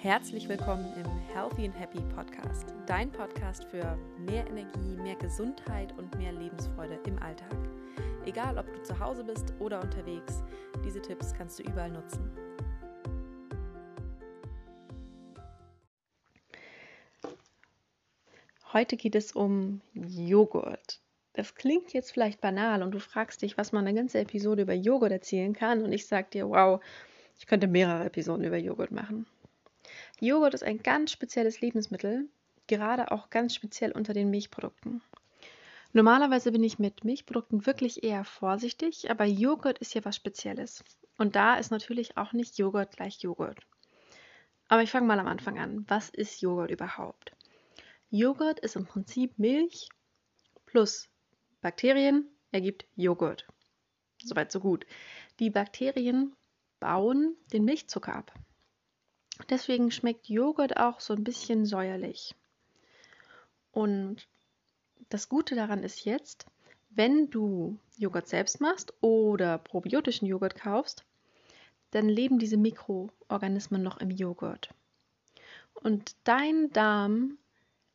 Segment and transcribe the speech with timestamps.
[0.00, 6.16] Herzlich willkommen im Healthy and Happy Podcast, dein Podcast für mehr Energie, mehr Gesundheit und
[6.16, 7.56] mehr Lebensfreude im Alltag.
[8.24, 10.44] Egal, ob du zu Hause bist oder unterwegs,
[10.84, 12.30] diese Tipps kannst du überall nutzen.
[18.72, 21.00] Heute geht es um Joghurt.
[21.32, 24.74] Das klingt jetzt vielleicht banal und du fragst dich, was man eine ganze Episode über
[24.74, 26.80] Joghurt erzählen kann und ich sage dir, wow,
[27.36, 29.26] ich könnte mehrere Episoden über Joghurt machen.
[30.20, 32.28] Joghurt ist ein ganz spezielles Lebensmittel,
[32.66, 35.00] gerade auch ganz speziell unter den Milchprodukten.
[35.92, 40.84] Normalerweise bin ich mit Milchprodukten wirklich eher vorsichtig, aber Joghurt ist ja was Spezielles.
[41.16, 43.58] Und da ist natürlich auch nicht Joghurt gleich Joghurt.
[44.68, 45.84] Aber ich fange mal am Anfang an.
[45.88, 47.32] Was ist Joghurt überhaupt?
[48.10, 49.88] Joghurt ist im Prinzip Milch
[50.66, 51.08] plus
[51.60, 53.46] Bakterien ergibt Joghurt.
[54.22, 54.84] Soweit so gut.
[55.38, 56.34] Die Bakterien
[56.80, 58.32] bauen den Milchzucker ab.
[59.50, 62.34] Deswegen schmeckt Joghurt auch so ein bisschen säuerlich.
[63.72, 64.28] Und
[65.08, 66.46] das Gute daran ist jetzt,
[66.90, 71.04] wenn du Joghurt selbst machst oder probiotischen Joghurt kaufst,
[71.90, 74.70] dann leben diese Mikroorganismen noch im Joghurt.
[75.74, 77.38] Und dein Darm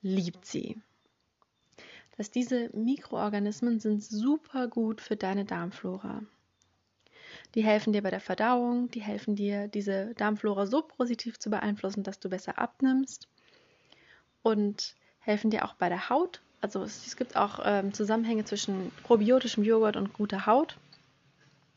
[0.00, 0.80] liebt sie.
[2.16, 6.22] Dass diese Mikroorganismen sind super gut für deine Darmflora.
[7.54, 12.02] Die helfen dir bei der Verdauung, die helfen dir, diese Darmflora so positiv zu beeinflussen,
[12.02, 13.28] dass du besser abnimmst
[14.42, 16.40] und helfen dir auch bei der Haut.
[16.60, 20.76] Also es, es gibt auch ähm, Zusammenhänge zwischen probiotischem Joghurt und guter Haut.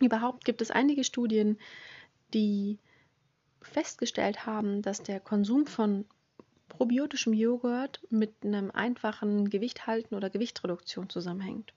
[0.00, 1.58] Überhaupt gibt es einige Studien,
[2.34, 2.78] die
[3.62, 6.04] festgestellt haben, dass der Konsum von
[6.68, 11.72] probiotischem Joghurt mit einem einfachen Gewichthalten oder Gewichtreduktion zusammenhängt.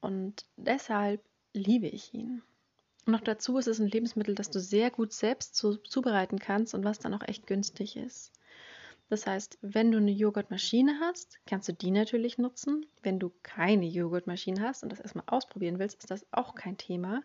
[0.00, 1.20] Und deshalb
[1.56, 2.42] liebe ich ihn.
[3.06, 6.74] Und noch dazu ist es ein Lebensmittel, das du sehr gut selbst zu, zubereiten kannst
[6.74, 8.32] und was dann auch echt günstig ist.
[9.08, 12.86] Das heißt, wenn du eine Joghurtmaschine hast, kannst du die natürlich nutzen.
[13.02, 17.22] Wenn du keine Joghurtmaschine hast und das erstmal ausprobieren willst, ist das auch kein Thema.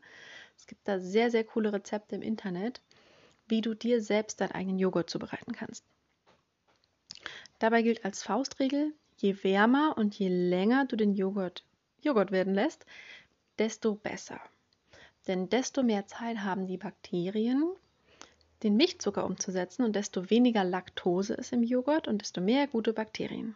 [0.57, 2.81] Es gibt da sehr, sehr coole Rezepte im Internet,
[3.47, 5.83] wie du dir selbst deinen eigenen Joghurt zubereiten kannst.
[7.57, 11.63] Dabei gilt als Faustregel, je wärmer und je länger du den Joghurt
[12.03, 12.85] Joghurt werden lässt,
[13.59, 14.39] desto besser.
[15.27, 17.71] Denn desto mehr Zeit haben die Bakterien,
[18.63, 23.55] den Milchzucker umzusetzen und desto weniger Laktose ist im Joghurt und desto mehr gute Bakterien.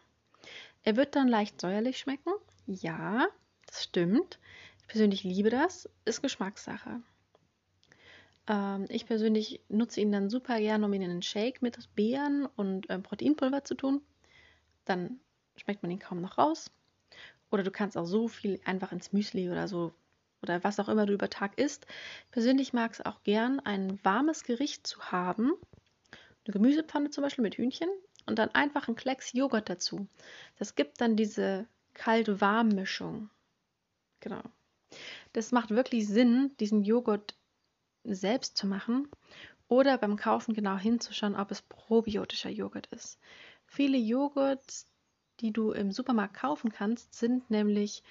[0.83, 2.31] Er wird dann leicht säuerlich schmecken.
[2.67, 3.27] Ja,
[3.67, 4.39] das stimmt.
[4.81, 5.89] Ich persönlich liebe das.
[6.05, 7.01] Ist Geschmackssache.
[8.47, 12.45] Ähm, ich persönlich nutze ihn dann super gerne, um ihn in einen Shake mit Beeren
[12.55, 14.01] und ähm, Proteinpulver zu tun.
[14.85, 15.19] Dann
[15.55, 16.71] schmeckt man ihn kaum noch raus.
[17.55, 19.93] Oder du kannst auch so viel einfach ins Müsli oder so
[20.41, 21.87] oder was auch immer du über Tag isst.
[22.31, 25.53] Persönlich mag es auch gern, ein warmes Gericht zu haben.
[26.43, 27.87] Eine Gemüsepfanne zum Beispiel mit Hühnchen
[28.25, 30.05] und dann einfach ein Klecks Joghurt dazu.
[30.59, 33.29] Das gibt dann diese kalt-warm-Mischung.
[34.19, 34.41] Genau.
[35.31, 37.35] Das macht wirklich Sinn, diesen Joghurt
[38.03, 39.07] selbst zu machen
[39.69, 43.17] oder beim Kaufen genau hinzuschauen, ob es probiotischer Joghurt ist.
[43.65, 44.87] Viele Joghurts,
[45.39, 48.03] die du im Supermarkt kaufen kannst, sind nämlich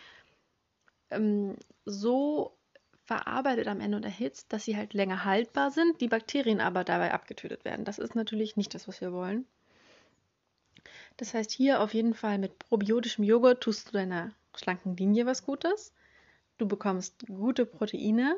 [1.11, 2.57] ähm, so
[3.05, 7.13] verarbeitet am Ende und erhitzt, dass sie halt länger haltbar sind, die Bakterien aber dabei
[7.13, 7.85] abgetötet werden.
[7.85, 9.47] Das ist natürlich nicht das, was wir wollen.
[11.17, 15.45] Das heißt, hier auf jeden Fall mit probiotischem Joghurt tust du deiner schlanken Linie was
[15.45, 15.93] Gutes.
[16.59, 18.37] Du bekommst gute Proteine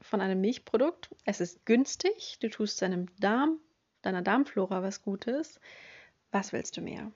[0.00, 1.10] von einem Milchprodukt.
[1.24, 2.38] Es ist günstig.
[2.40, 3.58] Du tust deinem Darm,
[4.02, 5.60] deiner Darmflora was Gutes.
[6.32, 7.12] Was willst du mehr?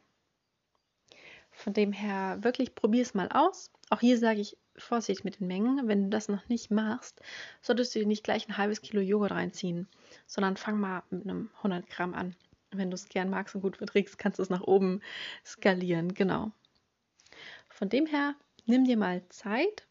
[1.65, 3.71] Von dem her, wirklich probier es mal aus.
[3.89, 5.89] Auch hier sage ich Vorsicht mit den Mengen.
[5.89, 7.23] Wenn du das noch nicht machst,
[7.63, 9.89] solltest du dir nicht gleich ein halbes Kilo Joghurt reinziehen,
[10.27, 12.37] sondern fang mal mit einem 100 Gramm an.
[12.71, 15.01] Wenn du es gern magst und gut verträgst, kannst du es nach oben
[15.43, 16.13] skalieren.
[16.13, 16.53] Genau.
[17.71, 18.35] Von dem her,
[18.67, 19.87] nimm dir mal Zeit.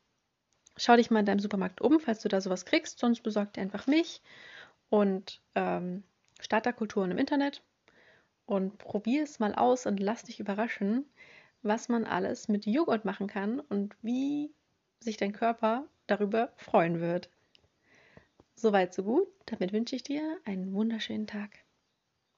[0.77, 2.99] Schau dich mal in deinem Supermarkt um, falls du da sowas kriegst.
[2.99, 4.21] Sonst besorg dir einfach Milch
[4.89, 6.03] und ähm,
[6.39, 7.63] Starterkulturen im Internet
[8.45, 11.07] und probier es mal aus und lass dich überraschen,
[11.63, 14.53] was man alles mit Joghurt machen kann und wie
[14.99, 17.29] sich dein Körper darüber freuen wird.
[18.55, 19.27] Soweit, so gut.
[19.45, 21.51] Damit wünsche ich dir einen wunderschönen Tag.